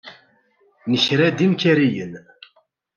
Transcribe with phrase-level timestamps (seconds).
[0.91, 2.13] Nekra-d imkariyen.